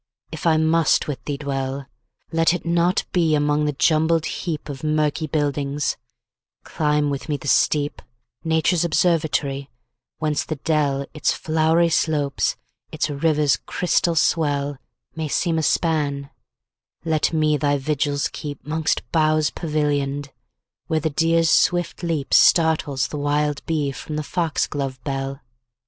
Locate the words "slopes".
11.89-12.55